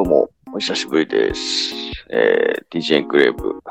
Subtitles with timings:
[0.00, 1.74] どうも、お久しぶりです。
[2.08, 3.62] えー、DJ エンクレーブ、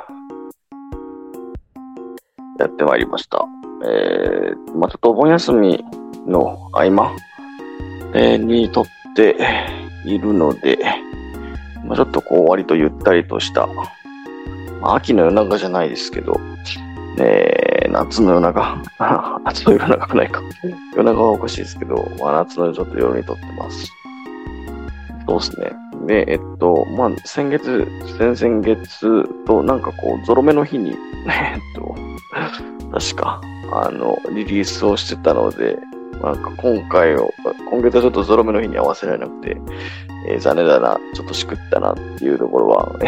[2.59, 3.47] やってまいりました。
[3.83, 5.83] えー、まあちょっとお盆休み
[6.27, 7.15] の合間、
[8.13, 9.37] えーにとって
[10.05, 10.77] いるので、
[11.83, 13.83] まあちょっとこう、割とゆったりとした、ま
[14.83, 16.39] あ秋の夜中じゃないですけど、
[17.17, 18.83] えー、夏の夜中、
[19.45, 20.43] 夏の夜中くないか。
[20.95, 23.91] 夜中はおかしいですけど、まあ夏の夜ちょっと夜にとってます。
[25.27, 25.88] そうですね。
[26.09, 30.95] で、えっと、まあ、先月、先々月と、なんかこう、ゾロ目の日に、
[31.29, 31.95] えっと、
[32.91, 33.39] 確か、
[33.71, 35.77] あの、リリースをしてたので、
[36.23, 37.29] なんか今回を、
[37.69, 39.57] 今月はちょっとゾロ目の日に合わせられなくて、
[40.27, 43.05] えー残念だな、ちょっとしくったなっていうところは、え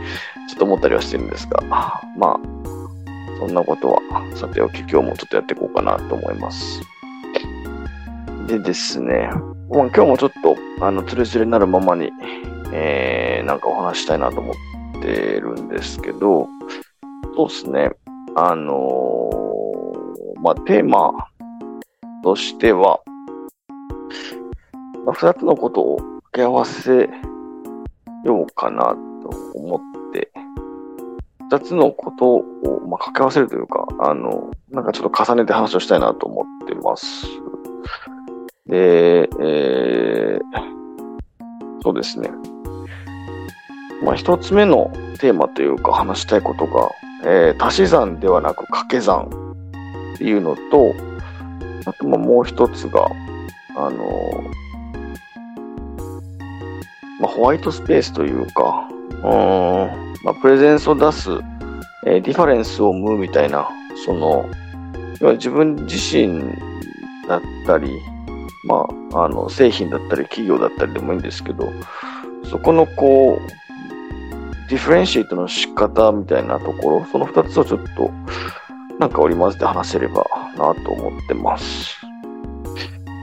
[0.48, 1.60] ちょっと思ったりはしてるんですが、
[2.16, 2.40] まあ、
[3.38, 4.00] そんなことは、
[4.34, 6.80] さておき、今日もちょっとやっていこうかなと思います。
[8.46, 9.28] でですね、
[9.68, 12.10] ま、今日もちょっと、あの、つれつれになるままに、
[12.72, 16.48] えー、なんかお話したいなと思ってるんですけど、
[17.36, 17.90] そうですね、
[18.36, 19.60] あのー
[20.42, 21.28] まあ、テーマ
[22.22, 23.00] としては、
[25.04, 27.10] まあ、二つのことを掛け合わせ
[28.24, 29.80] ようかなと思っ
[30.12, 30.30] て、
[31.50, 32.42] 二つのことを、
[32.88, 37.26] まあ、掛け合わせるというか、あの、なんかちょっと重ねて話をしたいなと思ってます。
[38.66, 40.40] で、えー、
[41.82, 42.30] そうですね。
[44.02, 46.90] まあ、一つ目のテーマというか話したいことが、
[47.24, 49.28] えー足し算ではなく掛け算
[50.14, 50.94] っていうのと、
[51.84, 53.08] あとまあもう一つが、
[53.76, 53.98] あの
[57.20, 61.30] まあ、ホワイトスペースというか、うーん、まあ、プレゼンスを出す、
[62.06, 63.68] えーディファレンスを生むみたいな、
[64.06, 64.48] その、
[65.20, 66.40] 自分自身
[67.28, 68.00] だったり、
[68.64, 71.68] まあ、あの、製品だったり、企業だったりでもいいんですけど、
[72.44, 78.10] そこのこう、 differentiate の仕方みたいなところ、その二つをちょっと、
[78.98, 80.26] なんか織り交ぜて話せれば
[80.56, 81.96] なと思ってます。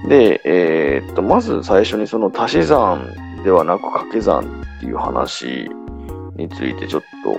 [0.09, 3.07] で、えーっと、まず最初にその足し算
[3.43, 5.69] ではなく掛け算っていう話
[6.35, 7.37] についてちょっと、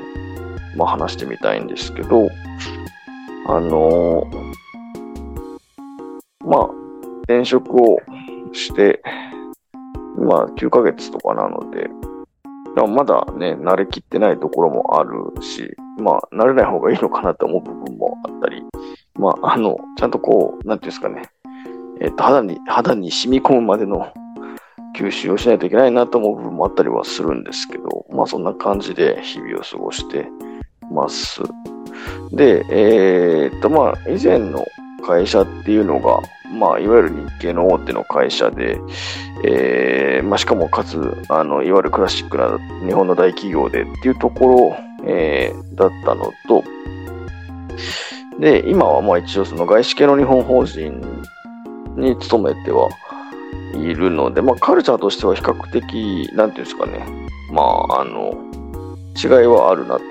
[0.77, 2.29] まあ話してみたいんですけど、
[3.49, 4.49] あのー
[6.45, 6.71] まあ、
[7.29, 7.99] 転職を
[8.53, 9.03] して、
[10.17, 11.89] まあ9ヶ月とかなので、
[12.75, 15.11] でもまだね、慣れきってないところもある
[15.43, 18.63] し、まあ、慣れない方がいいのかなと思う部分もあったり、
[19.15, 21.23] まあ、あの、ちゃんとこう、なんていうんですかね、
[22.01, 24.13] えっと、肌に、肌に染み込むまでの
[24.97, 30.29] 吸収をしないといけないなと思う部分もあったりはするんですけど、まあ、そんな感じで日々を過ごして
[30.91, 31.43] ます。
[32.31, 34.65] で、えーっと、まあ、以前の
[35.05, 36.21] 会社っていうのが、
[36.51, 38.81] まあ、いわゆる日系の大手の会社で、
[39.45, 44.77] えーまあ、しかもかつ、あの、いわゆるクラシックな日本の大企業でっていうところ、
[45.07, 46.65] えーだったのと、
[48.41, 51.01] で、今はまあ一応その外資系の日本法人
[51.97, 52.89] に勤めては
[53.75, 57.07] いるので、まあカルチャーとしては比較的、なんていうんですかね、
[57.53, 58.33] まあ、あの、
[59.17, 60.03] 違いはあるなと。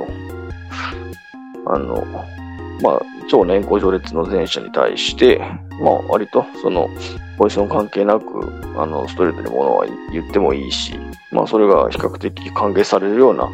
[1.68, 2.04] あの、
[2.82, 5.40] まあ、超年功序列の前者に対して、
[5.82, 6.88] まあ、割と、その、
[7.38, 8.24] ポジション関係なく、
[8.78, 11.00] あの、ストレートにものは言ってもいいし、
[11.32, 13.50] まあ、それが比較的歓迎されるような、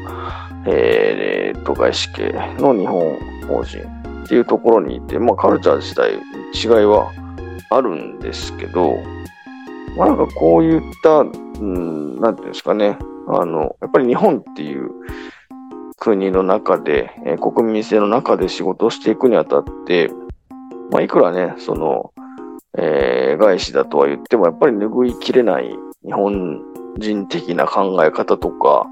[0.65, 3.79] えー、えーと、外資系の日本法人
[4.23, 6.13] っていうところにいて、まあ、カルチャー自体
[6.53, 7.11] 違いは
[7.69, 8.95] あるんですけど、
[9.97, 11.25] まあ、なんかこういった、う
[11.61, 12.97] ん、なんていうんですかね、
[13.27, 14.89] あの、やっぱり日本っていう
[15.97, 20.09] 国の中で、えー国民性の中で仕事をしていくにあたって、
[20.91, 22.13] まあ、いくらね、その、
[22.77, 26.61] えー外資だとは言っても、やっぱり拭いきれない日本
[26.97, 28.85] 人的な考え方とか、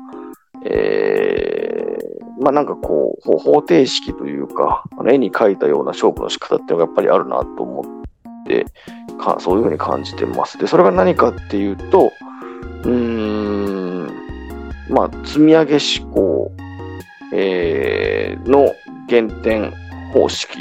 [0.65, 2.11] えー
[2.41, 8.65] まあなんかこう、方程式というか、あの絵に描いたような勝負の仕方っていうのがやっぱりあるなと思って、
[9.19, 10.57] かそういうふうに感じてます。
[10.57, 12.11] で、それが何かっていうと、
[12.83, 14.07] うーん、
[14.89, 16.51] まあ、積み上げ思考、
[17.31, 18.73] えーの
[19.07, 19.71] 減点
[20.13, 20.59] 方式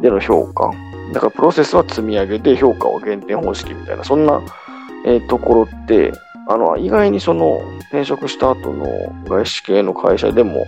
[0.00, 0.70] での評価。
[1.12, 4.42] だからプロセスは積み上げで評価は減点方式みたいな、そんな、
[5.06, 6.12] えーところって、
[6.48, 7.60] あの、意外にその
[7.90, 8.86] 転職した後の
[9.26, 10.66] 外資系の会社でも、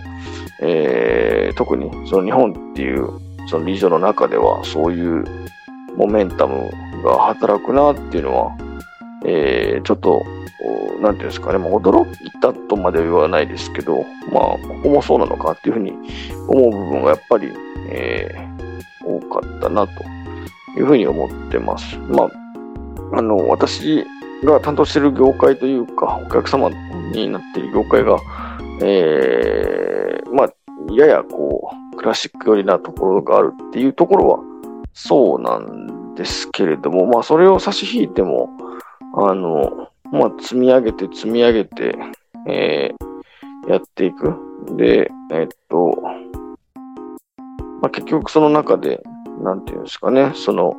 [0.61, 3.09] えー特にその日本っていう
[3.47, 5.25] そのリージョンの中ではそういう
[5.97, 6.69] モメンタム
[7.03, 8.57] が働くなっていうのは、
[9.25, 10.23] えーちょっと、
[11.01, 15.93] なんていうんですかね、まあ、驚いたとまでは言わないですけど、まあ、ここもそうなのかっていうふうに
[16.47, 17.51] 思う部分がやっぱり、
[17.89, 18.51] えー
[19.03, 20.03] 多かったなと
[20.77, 21.97] いうふうに思ってます。
[21.97, 24.05] まあ、あの、私
[24.43, 28.17] が担当している業界というか、お客様になっている業界が、
[28.81, 30.53] えー、まあ、
[30.93, 34.39] ややこう、クラシック寄りなところがあるっていうところは、
[34.93, 38.49] そうなんですけれども、まあ、それを差し引いても、
[39.13, 41.95] あの、まあ、積み上げて積み上げて、
[42.47, 44.35] えー、やっていく。
[44.77, 46.01] で、えっと、
[47.81, 49.01] まあ、結局その中で、
[49.43, 50.75] なんていうんですかね、その、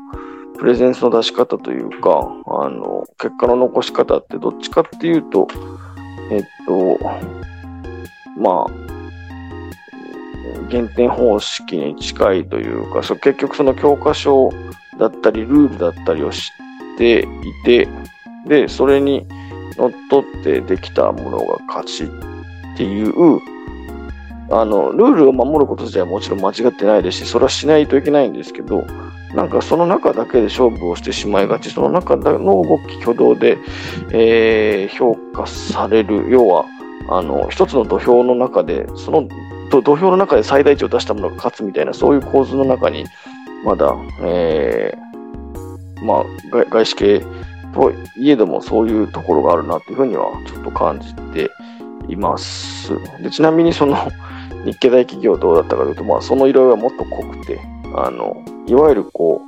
[0.58, 5.48] プレゼンスの出し方というか、あの、結果の残し方ってどっちかっていうと、
[6.30, 6.98] えっと、
[8.38, 8.82] まあ、
[10.68, 14.50] 減点方式に近いというか、そ結局その教科書
[14.98, 16.38] だったり、ルールだったりを知
[16.94, 17.26] ってい
[17.64, 17.88] て、
[18.46, 19.26] で、それに
[19.76, 22.08] のっとってできたものが勝ちっ
[22.76, 23.40] ていう、
[24.50, 28.84] あの、ルールを守ること自体はもちろん間違ってないですし、それはしないといけないんですけど、
[29.34, 33.56] なんかその中だけで勝負をしてしまいがち、その中の動き挙動で、
[34.10, 36.66] えー、評価される、要は、
[37.08, 39.26] あの、一つの土俵の中で、その
[39.70, 43.06] 土俵の中で最大値を出したものが勝つみたいな、そういう構図の中に、
[43.64, 46.24] まだ、えー、まあ、
[46.68, 47.24] 外資系
[47.72, 51.50] といえどもそういうところがあるなというふうにはちょっと感じて
[52.08, 52.92] います。
[53.22, 53.96] でちなみにその
[54.64, 57.60] 日系大企業どうだったかというと、まあ、その色々はもっと濃くて、
[57.96, 59.42] あの、いわゆるこ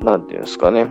[0.00, 0.88] う、なんていうんですかね、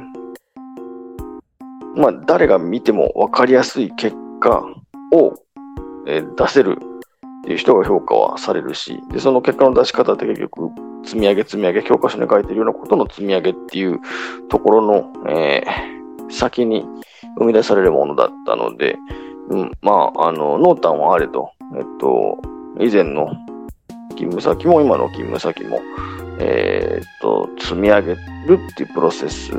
[1.95, 4.63] まあ、誰が見ても分かりやすい結果
[5.11, 5.33] を、
[6.07, 10.69] え出せるっていう人が評価はされるし、で、その結果の出し方って結局、
[11.03, 13.99] 積み上げ積み上げ、教科書に書いてるようなことの積み上げっていう
[14.47, 15.88] ところの、えー
[16.29, 16.85] 先に
[17.37, 18.97] 生み出されるものだったので、
[19.49, 22.37] うん、まあ、あの、濃淡はあれと、えっと、
[22.79, 23.31] 以前の
[24.09, 25.79] 勤務先も今の勤務先も、
[26.39, 29.51] えー、っと、積み上げるっていうプロセス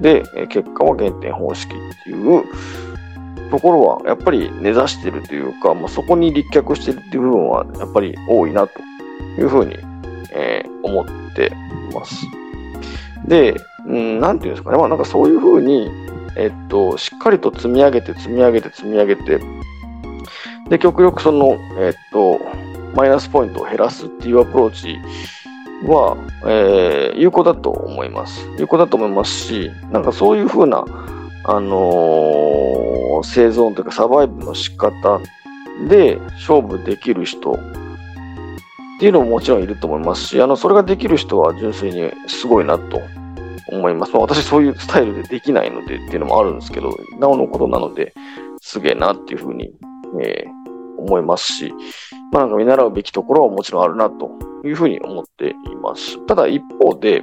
[0.00, 2.44] で、結果は減点方式っていう
[3.50, 8.80] ところは、やっぱり根ざしてるというか、まあ、そこに立脚してるっていう部分は、やっぱり多いなと
[9.38, 9.76] いうふうに、
[10.32, 11.52] えー、思って
[11.94, 12.26] ます。
[13.26, 13.54] で、
[13.88, 15.90] うん、なんていうんですかね、まあなんかそういうふうに、
[16.36, 19.40] えっと、しっかりと積み上げて積み上げて積み上げて、
[20.68, 22.38] で、極力その、えっと、
[22.94, 24.98] マイナスポイントを減らすっていうアプローチ
[25.86, 28.46] は、えー、有効だと思います。
[28.58, 30.84] 有効だと思いますし、なんかそういうふうな、
[31.44, 35.20] あのー、生存というかサバイブの仕方
[35.88, 37.56] で勝負できる人っ
[39.00, 43.00] ていうのももちろんいると思いますし、あの、それができる人は純粋にすごいなと
[43.68, 44.12] 思います。
[44.12, 48.14] まあ、私そういうスタイルでできないのでっていうのもあるんですけど、なおのことなので、
[48.60, 49.72] すげえなっていうふうに、
[50.22, 51.72] えー、思いますし、
[52.32, 54.30] まあなんか見習うべきところはもちろんあるなと
[54.64, 56.24] いうふうに思っています。
[56.26, 57.22] ただ一方で、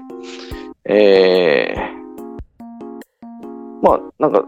[0.86, 3.26] えー、
[3.82, 4.46] まあなんか、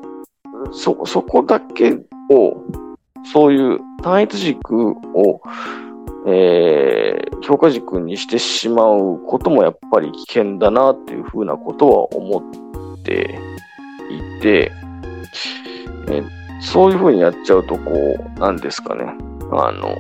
[0.72, 1.94] そ、そこだけ
[2.30, 2.64] を、
[3.32, 5.42] そういう単一軸を
[6.30, 6.67] えー、
[7.48, 12.42] 評価軸にしてしまうこともやっぱり危険だなっていうふうなことは思
[12.98, 13.40] って
[14.38, 14.70] いて、
[16.10, 16.24] え、
[16.60, 17.92] そういうふうにやっちゃうと、こ
[18.36, 19.06] う、なんですかね、
[19.54, 19.96] あの、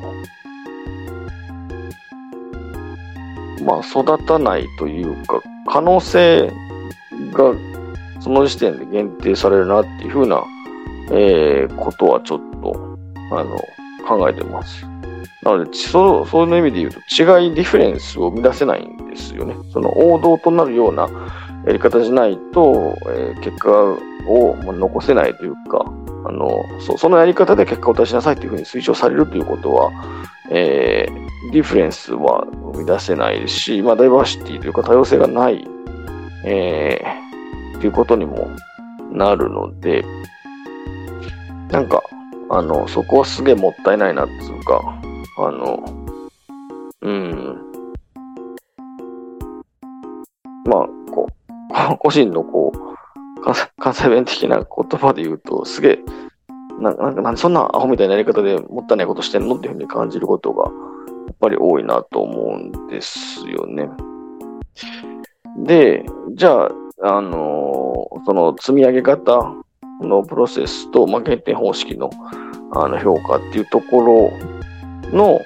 [3.65, 6.51] まあ、育たないというか、可能性
[7.31, 7.53] が
[8.19, 10.43] その時点で限定されるなっていうふうな、
[11.11, 12.97] えー、ことはちょっと、
[13.31, 13.57] あの、
[14.05, 14.96] 考えてます。
[15.47, 19.55] なので、そうそういう意味で言うと、違い、 difference を生み出せないんですよね。
[19.71, 21.07] その王道となるような
[21.65, 25.85] やり方じゃないと、えー、結果を残せないというか、
[26.25, 29.91] あのそそのやり方で結果を出しなさいというふうに推奨されるということは、
[30.51, 35.65] えー、 difference は生み出せないですし、まあ、ダイバーシティというか多様性がない、
[36.43, 38.49] えー、ということにも
[39.13, 40.03] なるので、
[41.71, 42.03] なんか、
[42.49, 44.81] あの、そこはすげえもったいないなっていうか、
[45.39, 45.83] あの、
[47.01, 47.61] うん。
[50.65, 52.77] まあ、こう、 個人のこう、
[53.79, 54.65] 関西弁的な言
[54.99, 56.03] 葉で言うと、すげえ、
[56.79, 63.89] ななんか、そんなアホみたいなやり方でもったいないことしてんのっていうふうに感じることが、やっぱり多いなと思うんですよね。
[65.57, 66.03] で、
[66.33, 66.71] じゃあ、
[67.03, 69.53] あのー、その積み上げ方
[70.01, 72.09] のプロセスと、まあ、減点方式の
[72.71, 74.56] あの評価っていうところ
[75.13, 75.41] の、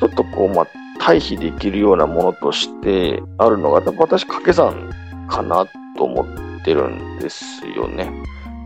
[0.00, 0.66] ちょっとこう、まあ、
[0.98, 4.90] 対比できるようなものとしてあるのが、多分私、掛け算
[5.28, 8.10] かなと思ってるんですよね。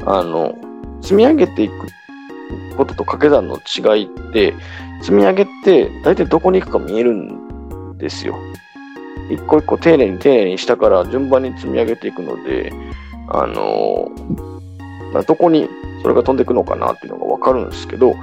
[0.07, 0.55] あの、
[1.01, 1.75] 積み上げていく
[2.77, 4.55] ことと掛け算の違いって、
[5.01, 8.37] 積み上げって大体どこに行くか見えるんですよ。
[9.31, 12.73] 一個一個丁寧に丁寧に下から順番に積み上げていくので、
[13.29, 14.09] あの、
[15.27, 15.69] どこに
[16.03, 18.15] それが飛んでいくのかなっていうのがわかるんですけど、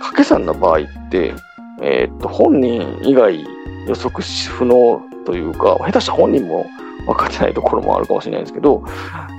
[0.00, 1.34] 掛け算の場合って、
[1.80, 3.44] えー、っと、本人以外
[3.86, 6.66] 予測不能というか、下手したら本人も
[7.06, 8.82] 分かってないところもあるかもしれないんですけど、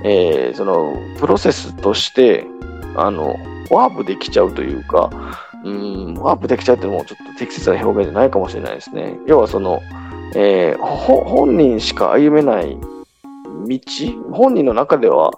[0.04, 2.46] えー、その、プロセスとして、
[2.96, 3.36] あの、
[3.70, 5.10] ワープできちゃうというか、
[5.64, 9.16] うん、ワープできちゃうっていうのもちょっと適切な表現じゃないかもしれないですね。
[9.26, 9.80] 要はその、
[10.34, 12.76] えー、本人しか歩めない
[13.68, 13.78] 道、
[14.32, 15.30] 本人の中では、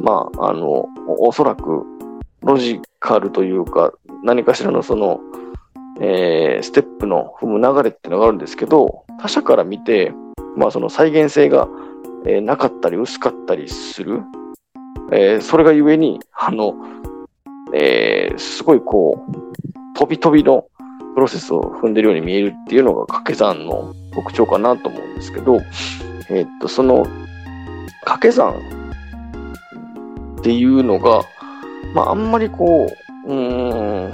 [0.00, 1.84] まあ、あの、おそらく
[2.42, 5.20] ロジカルというか、何かしらのその、
[6.00, 10.12] えー、ステップの踏む流れっていうのがあるんですけど、他者から見て、
[10.56, 11.68] まあその再現性が、
[12.26, 14.22] えー、なかったり薄かったりする。
[15.12, 16.74] えー、それがゆえに、あの、
[17.74, 19.32] えー、すごいこう、
[19.98, 20.66] 飛び飛びの
[21.14, 25.60] プロセスを踏んでるように見えるっていうのが掛け算の特徴かなと思うんですけど、
[26.30, 27.04] え、っと、その
[28.00, 28.54] 掛け算
[30.40, 31.22] っていうのが、
[31.94, 32.96] まあ、あんまりこう、
[33.26, 34.10] うん、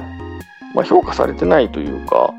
[0.75, 2.35] まあ、評価されてないというか、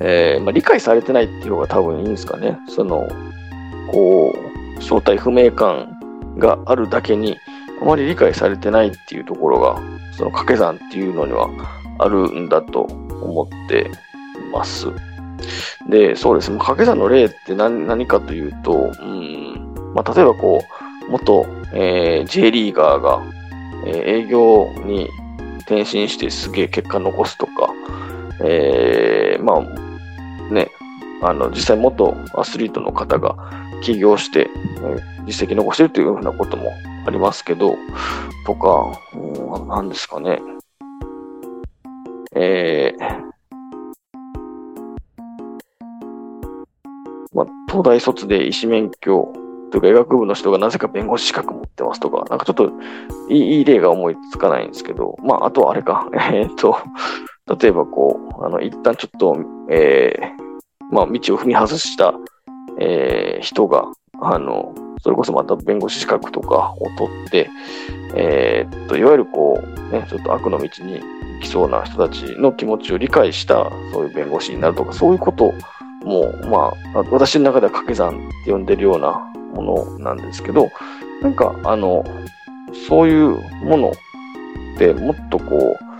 [0.00, 2.58] えー、まあ、理解されてないっていう方が多分いいんですかね。
[2.68, 3.08] その、
[3.90, 4.34] こ
[4.78, 5.98] う、正体不明感
[6.38, 7.38] があるだけに、
[7.80, 9.80] あまり理解されてないっていうところが、
[10.16, 11.48] その掛け算っていうのには
[11.98, 13.90] あるんだと思って
[14.52, 14.88] ます。
[15.88, 16.58] で、そうですね。
[16.58, 20.62] 掛け算の例って何何かというと、うん、まあ、例えばこ
[21.08, 23.22] う、元、えー、J リーガーが、
[23.86, 25.08] えー、営業に
[25.62, 27.72] 転身してすげえ結果残すとか、
[28.40, 30.70] えー、まあ、ね、
[31.22, 33.36] あの、実際元アスリートの方が
[33.82, 34.50] 起業して、
[35.26, 36.70] 実績残してるというふうなことも
[37.06, 37.76] ありますけど、
[38.44, 40.40] とか、うん、何ですかね。
[42.34, 43.32] えー、
[47.34, 49.32] まあ、東大卒で医師免許
[49.72, 52.72] とか医学部の人がなぜか弁護士資格持ってますとか、なんかちょっと
[53.28, 56.76] いいいい例が思いつかないんですけど、まあ、あとはあれか、 えー、っと、
[57.58, 59.36] 例えばこう、あの、一旦ちょっと、
[59.70, 62.14] えー、まあ、道を踏み外した、
[62.78, 67.50] えー、人が、あの、それこそまた弁護士資格とかを取って、
[68.14, 75.52] えー、っと、いわゆるこう、ね、ちょっと悪の道に行きそうな人たちの気持ちを理解した、そういう弁護士になるとか、そういうこと
[76.04, 80.70] もう、まあ、私の中では掛け算って呼んでるようなものなんですけど、
[81.22, 82.04] なんか、あの、
[82.88, 85.92] そういうものってもっとこう、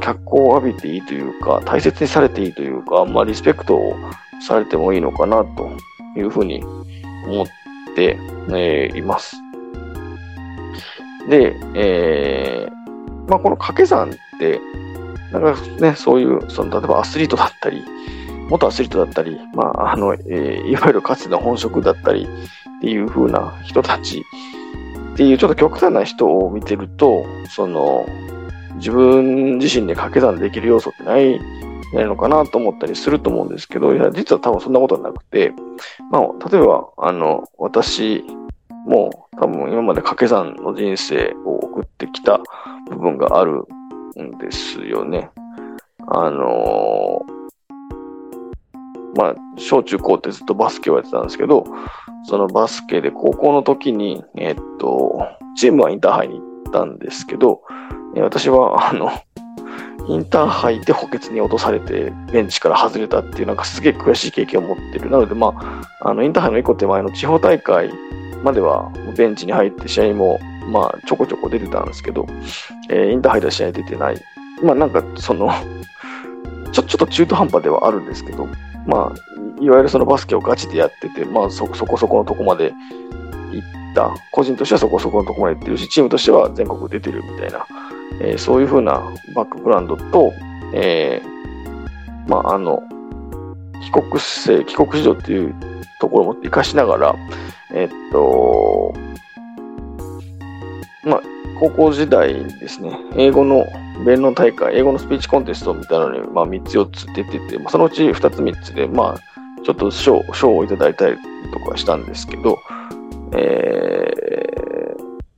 [0.00, 3.96] 脚光を浴びていいというか、大切にされていいというか、まあ、リスペクトを
[4.40, 5.70] されてもいいのかなと
[6.16, 6.62] いうふうに
[7.26, 7.46] 思っ
[7.94, 8.18] て、
[8.50, 9.36] えー、います。
[11.28, 14.60] で、えー、まあ、この掛け算って、
[15.32, 17.82] なんかね、そういう、その、例えばアスリートだったり、
[18.48, 22.26] 元アスリートだったり、まあ、あの、えー、いわゆるかつての本職だったり
[22.78, 24.24] っていう風な人たち
[25.14, 28.06] っていうちょっと極端な人を見てると、その、
[28.76, 31.40] 自分自身で掛け算できる要素ってない
[31.94, 35.52] ないのかなと思ったりすると思うんですけど、いや、実は多分そんなことはなくて、
[36.10, 38.24] まあ、例えば、あの、私
[38.86, 42.40] も多分今まで掛け算の人生を送ってきた
[42.90, 43.62] 部分がある
[44.20, 45.30] んですよね。
[46.06, 47.24] あの
[49.16, 51.64] まあ、小中高ってずっとバスケをやってたんですけど、
[52.24, 57.62] そのバスケで高校の時に、えっと、チームはインターハイに行ったんですけど、
[58.16, 59.10] 私は、あの、
[60.08, 65.10] インターハイで補欠に落とされて、ベンチから外れたっていう、なんかすげえ悔しい経験を持ってる。
[65.10, 65.54] なので、ま
[66.00, 67.90] あ、あの、インターハイの一個手前の地方大会
[68.42, 70.38] までは、ベンチに入って試合も、
[70.70, 72.26] まあ、ちょこちょこ出てたんですけど、
[72.88, 74.20] えー、インターハイでは試合出てない。
[74.62, 75.50] まあ、なんか、その
[76.72, 78.48] ちょ、ちょっと中途半端ではあるんですけど、
[78.86, 82.72] まあ、いわゆるそのバスケをガチでやってて、まあそ、そこそこのとこまで
[83.52, 84.14] 行った。
[84.32, 87.66] 個人としてはそこそこのとこまで行ってるし、チームとしては全国出てるみたいな、
[88.20, 89.02] えー、そういうふうな
[89.34, 90.32] バックグラウンドと、
[90.74, 92.82] えー、まあ、あの、
[93.82, 95.54] 帰国生、帰国子女っていう
[96.00, 97.16] ところも活かしながら、
[97.72, 98.94] えー、っと、
[101.04, 101.22] まあ、
[101.60, 103.64] 高校時代ですね、英語の
[104.04, 111.16] 弁論大会、英語のスピーチコンテストみたいなのに、まあ、3つ4つ出てて、まあ、そのうち2つ3つで、まあ、ちょっと賞賞をいただいたり
[111.52, 112.58] とかしたんですけど、
[113.32, 114.12] え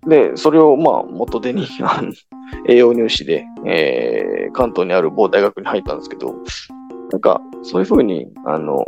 [0.04, 1.66] ー、で、それをまあ元手に
[2.66, 6.34] 栄養入試で、えー、関東にある某大学に入ったんですけど、
[7.10, 8.84] なんか、そういうふうに、あの、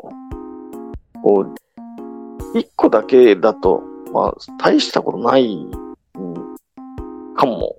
[1.22, 3.82] こう、一個だけだと、
[4.12, 5.66] まあ、大したことない、
[6.18, 6.56] うん
[7.38, 7.76] かも、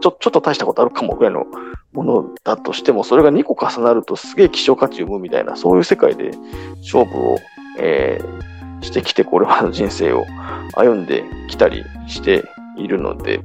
[0.00, 1.46] ちょ、ちょっと大したことあるかもぐらいの
[1.92, 6.30] ものだとしても、それが2個重なるとすげえ希少価値を生むみたいな、そういう世界で
[6.82, 7.38] 勝負を、
[7.78, 10.24] えー、してきて、これまでの人生を
[10.74, 12.44] 歩んできたりして
[12.76, 13.40] いるので、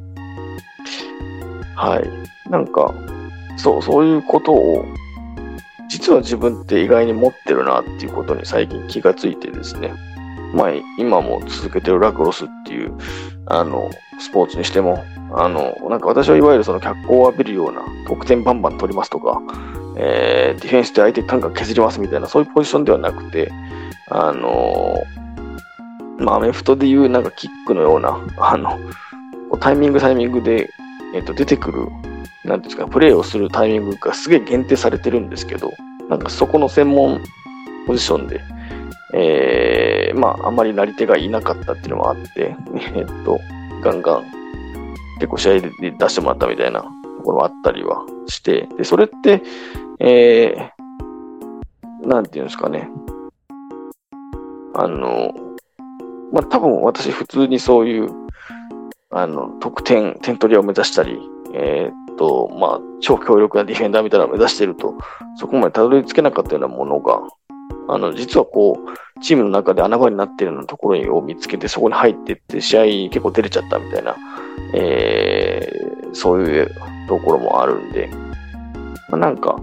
[1.76, 2.50] はい。
[2.50, 2.94] なんか、
[3.58, 4.86] そう、そういうことを、
[5.90, 9.94] 実は自分って意外に持ってるなっていうことに最近気がついてですね。
[10.54, 12.94] まあ、今も続けてるラクロスっていう、
[13.48, 13.90] あの、
[14.20, 15.04] スポーツにしても、
[15.36, 19.42] あの、なんか私はいわゆるその脚光を浴びるような得点バンバン取りますとか、
[19.98, 23.52] えー、ディフェンスで相手感覚削りますみたいな、そういうポジションではなくて、
[24.10, 25.04] あの
[26.18, 28.80] まあ、アメフトでいうなんかキックのような、あの、
[29.60, 30.70] タイミングタイミングで、
[31.14, 31.88] えっ、と、出てくる、
[32.44, 35.72] なんですか、プレーをするタイミングがすげえ限定されてるんですけど、
[36.10, 37.22] なんかそこの専門
[37.88, 38.42] ポジションで、
[39.14, 42.56] えー、まあ、あんまりなり手がいなかったっていうのもあって、
[42.96, 43.40] えっと、
[43.82, 44.24] ガンガン、
[45.16, 46.88] 結構試合で出してもらったみたいなと
[47.24, 49.42] ころもあったりはして、で、それって、
[50.00, 52.90] えー、なんていうんですかね、
[54.74, 55.34] あの、
[56.32, 58.10] まあ、多分私普通にそういう、
[59.12, 61.20] あの、得点、点取りを目指したり、
[61.54, 64.96] えー、っと、まあ、超強力なディフェンダーみたいなのを目指してると、
[65.36, 67.22] そこまでたどり着けなかったようなものが、
[67.88, 74.16] あの、実はこう、チームの中で穴場になっているようなところを見つけて、そこに入っていって、試合結構出れちゃったみたいな、
[74.74, 76.72] えー、そういう
[77.08, 78.10] ところもあるんで、
[79.10, 79.56] まあ、なんか、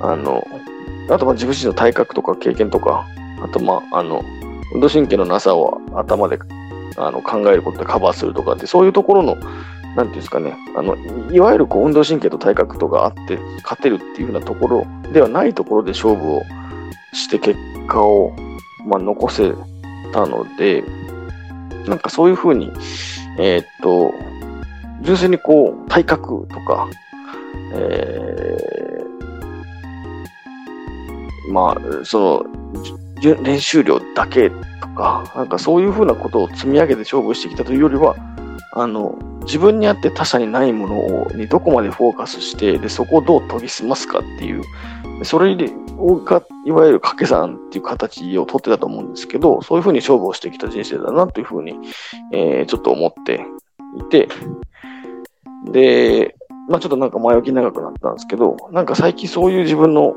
[0.00, 0.46] あの、
[1.10, 3.04] あとまあ自分自身の体格とか経験とか、
[3.42, 4.24] あとまあ、あの、
[4.72, 6.38] 運動神経のなさを頭で
[6.96, 9.36] あの考えることでカバーするとかって、そういうところの、
[9.96, 10.96] なんていうんですかね、あの
[11.32, 16.42] いわゆるこう運動神経と体格とかあって勝てるっていうようなところではないところで勝負を
[17.12, 18.34] して結果を、
[18.86, 19.52] まあ、残せ
[20.12, 20.84] たので、
[21.86, 22.70] なんかそういうふうに、
[23.38, 24.12] えー、っと、
[25.02, 26.88] 純粋にこう体格とか、
[27.74, 32.44] えー、まあ、そ
[33.22, 38.16] の練習量だけとか、なんかそういうふうなことを積み上げて勝負してきたというよりは、
[38.72, 44.62] あの、自分にあって他者にないものをにどこまでフォーカスして、で、そこをどう研ぎ澄ますかっていう、
[45.24, 51.78] それが、いわゆる掛け算っていう形をとってたと思うんですけど、そういうふうに勝負をしてきた人生だなというふうに、
[52.32, 53.44] えー、ちょっと思って
[53.98, 54.28] いて、
[55.70, 56.36] で、
[56.68, 60.14] まあちょっとなんか前置き長くなったんですけど、なんか最近そういう自分の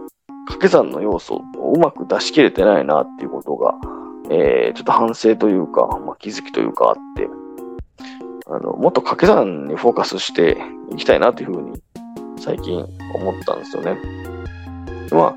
[0.47, 3.75] 掛け算の要素をうまく出し切れてないなっていうことが、
[4.31, 7.29] えー、ちょっと反省というか、まあ、気づきというかあって、
[8.51, 10.57] あの、もっと掛け算にフォーカスして
[10.91, 11.81] いきたいなというふうに
[12.38, 13.97] 最近思ったんですよね。
[15.12, 15.35] ま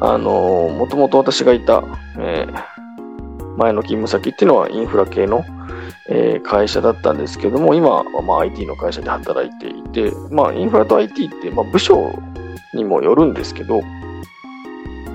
[0.00, 1.82] あ、あのもともと私がいた、
[2.18, 5.44] えー、前の勤務先っていうのはインフラ系の、
[6.10, 12.12] えー、会社だったんですけども、今は、まあ、IT の会社で働いていて、まあ、インフラと IT って、まあ、部署
[12.74, 13.82] にもよるんですけど、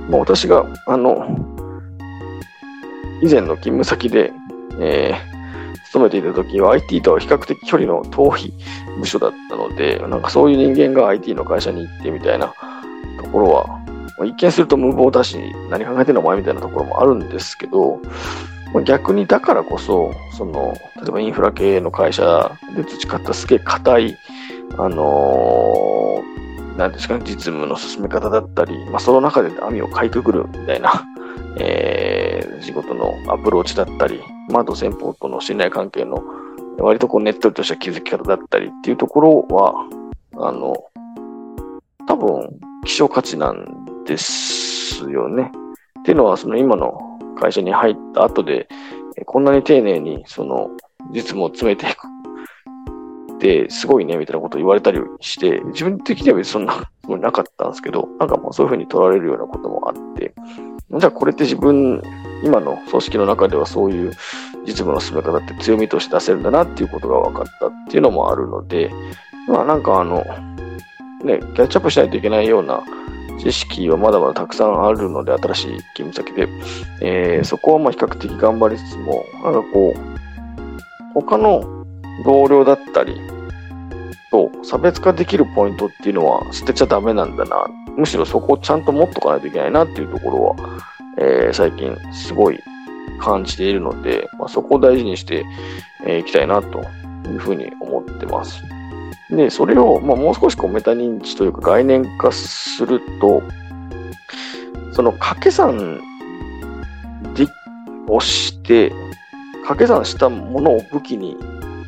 [0.09, 1.27] まあ、私が、あの、
[3.21, 4.31] 以前の勤務先で、
[4.79, 5.28] えー、
[5.91, 8.53] 勤めていた時は IT と比較的距離の遠い
[8.99, 12.53] 部署だったので、なんかそういう人間が IT の会社に行ってみたいな
[13.21, 13.79] ところは、
[14.25, 17.99] 一見すると無謀だし、何考えてんのお前みたいなところもあるんですけど、
[18.85, 24.17] 逆にだからこそ、その、例えばインフラ系の会社で培ったすげえ硬い、
[24.77, 26.39] あのー
[26.79, 31.05] なんですかね、実務の進め方だったり、まあ、その中で網をかいくぐるみたいな、
[31.59, 32.08] えー、
[32.61, 36.23] 仕事のアプローチだったり、まあ、と先方との信頼関係の
[36.79, 39.87] 割とこうねっとりとした気づき方だったりっていうところは、
[40.37, 40.75] あの、
[42.07, 45.51] 多分、希少価値なんですよね。
[45.99, 48.67] っていうのは、その今の会社に入った後で、
[49.25, 50.71] こんなに丁寧にその
[51.11, 52.07] 実務を詰めていく
[53.35, 60.33] ってすごいね、みたいなことを言われたりして、自分的には別にそんなつもりなかったんですけど、なんかもうそういうふうに取られるようなこともあって、
[60.97, 62.01] じゃあこれって自分、
[62.43, 64.11] 今の組織の中ではそういう
[64.65, 68.91] 実務の進め方って強みとして出せるんだなっていうことが分かったっていうのもあるので、
[69.47, 70.23] まあなんかあの、
[71.23, 72.83] ね、キャッチアップしないといけないような
[73.39, 76.47] 知識はまだまだたくさんあるので、新しい勤務先で、
[77.01, 79.99] えー、そこはまあ比較的頑張りつつも、なんかこう、
[81.13, 81.85] 他の
[82.25, 83.19] 同僚だったり
[84.31, 87.65] と差別化できるポイントっていうのは捨てちゃダメなんだな。
[87.97, 90.55] むしろそこをちゃんと持っとかないといけないなっていうところは、
[91.19, 92.59] えー、最近すごい
[93.19, 95.43] 感じているので、まあ、そこを大事にしてい、
[96.05, 96.79] えー、きたいなと
[97.29, 98.63] いうふうに思ってます。
[99.29, 103.43] で、それを、まあ、もう少しこうメタ認知というか概念化すると、
[104.93, 106.01] その掛け算
[108.07, 108.91] をして、
[109.61, 111.37] 掛け算したものを武器に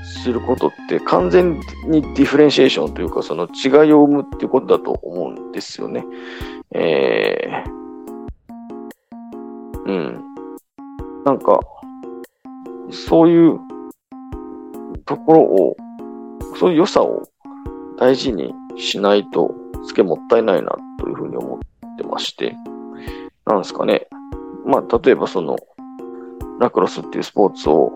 [0.04, 6.06] することって完全にディフレンシエーションというかその違いを生むっていうことだと思うんですよね。
[6.74, 7.81] えー、
[9.86, 10.24] うん。
[11.26, 11.60] なんか、
[12.90, 13.60] そういう
[15.06, 15.78] ところを、
[16.60, 17.24] そういう良さを
[17.98, 22.56] 大事にしないと、すげえもったいないなというふうに思ってまして、
[23.46, 24.08] なんですかね。
[24.66, 25.56] まあ、例えばその、
[26.60, 27.92] ラクロスっていうスポーツを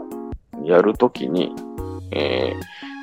[0.64, 1.54] やるときに、
[2.12, 2.54] え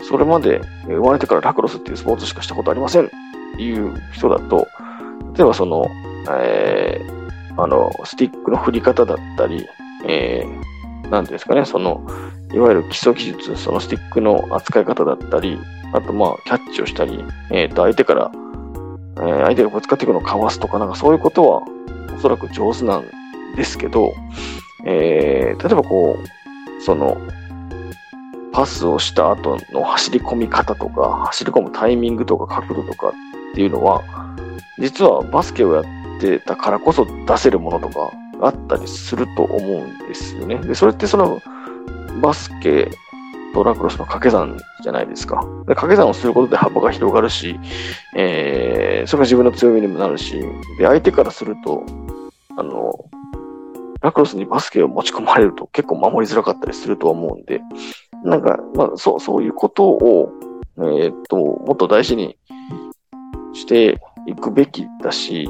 [0.03, 3.09] ー、それまで生まれてからラクロスっていうスポーツしかしたことありませんっ
[3.57, 4.67] ていう人だと、
[5.35, 5.87] 例えばその、
[6.31, 7.22] えー、
[7.57, 9.67] あの、スティックの振り方だったり、
[10.07, 12.05] えー、なんですかね、その、
[12.53, 15.59] いわゆる基礎技術、そのスティックの扱い方だったり、
[15.93, 21.63] あとまあ、キャッチをしたり、えっ、ー、と、相手から、えー、相手がぶつかっていくのをかわすとか、なんかそういうことは、
[22.17, 23.05] おそらく上手なん
[23.57, 24.15] ですけど、
[24.85, 27.17] えー、例えばこう、その、
[28.53, 33.13] パスをした後の走り込み方とか、走り込むタイミングとか角度とかっ
[33.55, 34.03] ていうのは、
[34.79, 35.85] 実はバスケをやっ
[36.23, 40.57] てたからこそ出せるものとかあったりすると思うんですよね。
[40.59, 41.41] で、それってその
[42.21, 42.91] バスケ
[43.53, 45.43] とラクロスの掛け算じゃないですか。
[45.67, 47.59] で掛け算をすることで幅が広がるし、
[48.17, 50.41] えー、それが自分の強みにもなるし、
[50.79, 51.85] で、相手からすると、
[52.57, 53.05] あの、
[54.01, 57.61] ラクロスにバスケを持ち込まれると結構守りづらかったりすると思うんで、
[58.25, 60.33] なんか、まあ、そう、そういうことを、
[60.79, 62.37] えー、っと、もっと大事に
[63.53, 65.49] していくべきだし、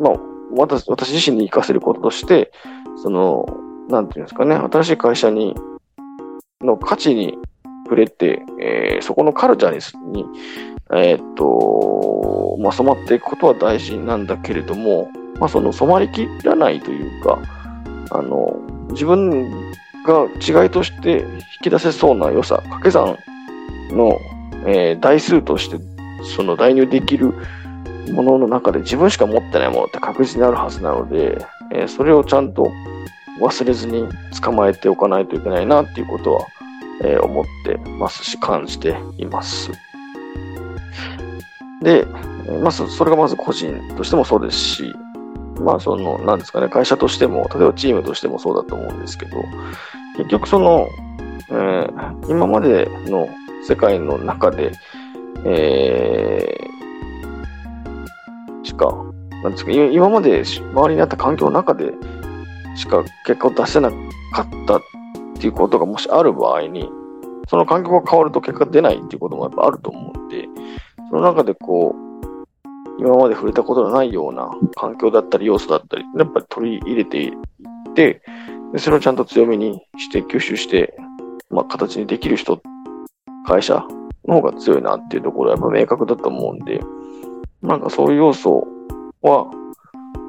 [0.00, 0.12] まあ、
[0.56, 2.52] 私私自身に活かせることとして、
[2.96, 3.46] その、
[3.88, 5.54] なんていうんですかね、新しい会社に、
[6.60, 7.38] の価値に
[7.84, 10.24] 触れて、えー、そこのカルチャーに、
[10.92, 17.38] えー、っと、まあ、染まっていくことは大事なんだけれども、まあ、その染まりきらないというか、
[18.10, 18.56] あの、
[18.90, 19.72] 自分
[20.06, 20.26] が
[20.64, 23.18] 違いとして引き出せそうな良さ、掛け算
[23.90, 24.18] の、
[24.64, 25.78] えー、台数として
[26.36, 27.34] その代入できる
[28.12, 31.38] ものの中で自分しか持ってないものって確実にあるはずなので、
[31.72, 32.70] えー、それをちゃんと
[33.40, 34.08] 忘れずに
[34.40, 36.46] 捕まえておかないといけないなっていうことは、
[37.02, 39.70] えー、思ってますし感じています。
[41.82, 42.06] で、
[42.62, 44.94] まず、それがまず個人としてもそうですし、
[45.60, 49.42] まあ、その、なんですかね、会社としても、例えばチームとしてもそうだと思うんですけど、
[50.16, 50.88] 結局その、
[51.50, 53.28] えー、今までの
[53.62, 54.72] 世界の中で、
[55.44, 56.75] えー、
[58.76, 58.94] か、
[59.42, 61.92] なんですか、今まで周りにあった環境の中で
[62.76, 63.96] しか結果を出せなか
[64.42, 64.82] ったっ
[65.38, 66.90] ていうことがもしある場合に、
[67.48, 70.48] その環境が変わると結果出ないっていうこともやっぱあると思うんで、
[71.10, 72.06] その中でこう、
[72.98, 77.32] 今まで触れたことのないような環境だったり要素だったり、やっぱり取り入れていっ
[77.94, 78.22] て、
[78.72, 80.96] でそれをちゃんと強みにして吸収して、
[81.50, 82.60] まあ、形にできる人、
[83.46, 83.82] 会社
[84.26, 86.80] の方が強いなっていうところはやっぱ明確だと思うんで、
[87.66, 88.66] なんかそういう要素
[89.22, 89.50] は、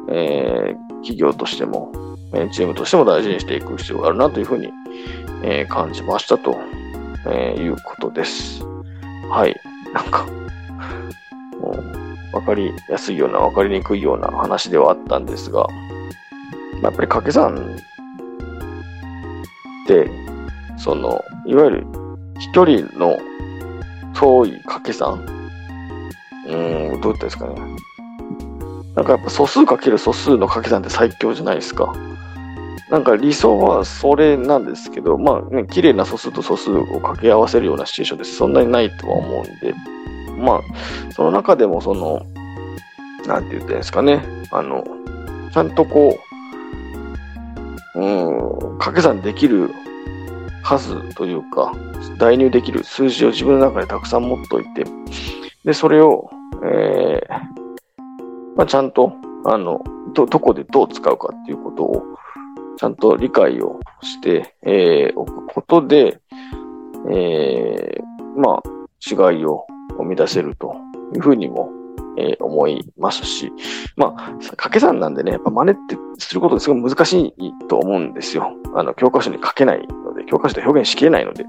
[0.10, 1.92] えー、企業としても、
[2.52, 4.72] チームとしても大事にしていく必要があるなというふうに、
[5.44, 6.58] えー、感じましたと、
[7.28, 8.64] えー、いうことです。
[9.30, 9.56] はい。
[9.94, 10.26] なんか、
[11.62, 11.72] も
[12.34, 15.68] う、わかりやすいような、わかりにくいような話ではあったんですが、
[16.82, 17.56] やっぱり掛け算
[19.84, 20.10] って、
[20.76, 21.88] その、いわゆる
[22.40, 23.18] 一人の
[24.16, 25.37] 遠い掛け算
[26.48, 27.56] うん、どう言ったですかね。
[28.96, 31.94] なんかやっぱ素数かける素数の掛け算って最強じゃないですか。
[32.90, 39.76] なんか理想はそれなんですけど、まあね、綺麗な素数と素数を掛け合わせるようなシチュエーションってそんなにないとは思うんで、
[40.38, 40.62] まあ、
[41.12, 42.26] その中でもその、
[43.26, 44.86] なんて言ったんですかね、あの、
[45.54, 46.18] ちゃんとこ
[47.96, 49.72] う、うん、掛け算できる
[50.64, 51.74] 数というか、
[52.18, 54.86] 代入できる数字を自分の中でたくさん持っておいて、
[55.66, 56.30] で、それを、
[56.64, 57.34] えー、
[58.56, 59.14] まあ、ちゃんと、
[59.46, 59.84] あの、
[60.14, 62.04] ど、どこでどう使うかっていうことを、
[62.78, 66.20] ちゃんと理解をして、えー、おくことで、
[67.12, 69.66] えー、まあ、違いを
[69.98, 70.76] 生み出せると
[71.16, 71.72] いうふうにも
[72.18, 73.54] えー、思いますし、
[73.96, 78.58] まあ、掛け算なんでね、やっぱ真似ってすることですごい難しいと思うんですよ。
[78.76, 81.46] あの、教科書に書けないので、教科書で表現しきれないので。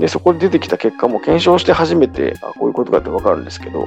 [0.00, 3.86] で、そこで出てきた結果も検証して初めて、あ、こういうことかってわかるんですけど、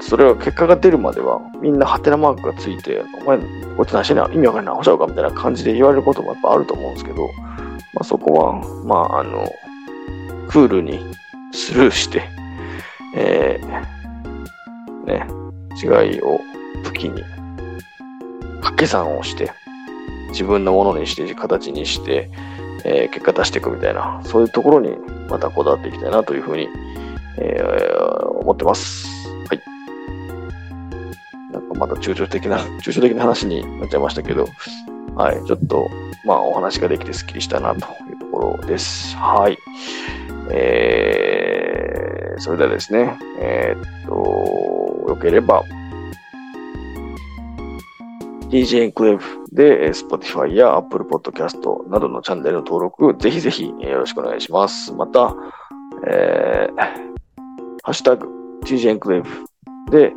[0.00, 4.28] それは結果が出るまでは、みんなハテナマークがついて、お前、こっち何してんの？
[4.30, 7.26] 意味わかんない、直しちゃうかみたいな感じで言われることもやっぱあると思うんですけど、
[7.94, 8.52] まあ、そこは、
[8.84, 9.50] まあ、あの、
[10.48, 11.00] クールに
[11.52, 12.22] スルーして、
[13.14, 15.26] えー、ね、
[15.82, 16.40] 違いを
[16.84, 17.22] 武器に、
[18.56, 19.52] 掛け算をして、
[20.30, 22.30] 自分のものにして、形にして、
[22.84, 24.90] えー、結果出していくみたいな、そういうところに
[25.28, 26.68] またこだわっていきたいなというふうに、
[27.38, 29.06] えー、思ってます。
[29.48, 29.60] はい。
[31.52, 34.46] なんかまた抽象的な、 抽象的な話になっちゃいましたけど、
[35.14, 35.44] はい。
[35.44, 35.88] ちょっと、
[36.24, 39.16] まあお話ができてスッキリしたなというところです。
[39.16, 39.58] はい。
[40.50, 45.62] えー、それではですね、えー、っと、よければ、
[48.48, 54.92] DJ エンクレーブで Spotify や Apple Podcast などのチャンネルの登録、ぜひぜひよろしくお願いします。
[54.92, 55.34] また、
[56.06, 56.80] えー、
[57.82, 58.26] ハッシュタグ
[58.64, 60.12] DJ エンクレーブで、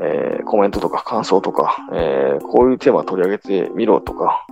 [0.00, 4.46] えー、コメントとか感想とか、えー、こういうテーマ取り上げてみろとか、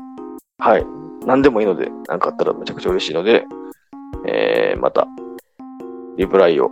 [0.59, 0.85] はい、
[1.25, 3.45] 何でもいいので、何かあったらめちゃくちゃ嬉しいので、
[4.27, 5.07] えー、また、
[6.17, 6.71] リプライを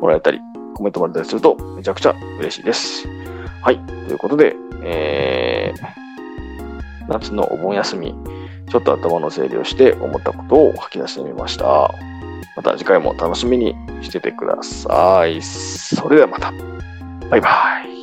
[0.00, 0.38] もらえたり、
[0.74, 3.08] コメントもらえたりするとめちゃくちゃ嬉しいです。
[3.62, 8.14] はい、ということで、えー、夏のお盆休み、
[8.70, 11.90] ちょっと頭の整理をして思ったことを書き出してみました。
[12.56, 15.42] また次回も楽しみにしててください。
[15.42, 16.52] それではまた。
[17.30, 17.97] バイバイ。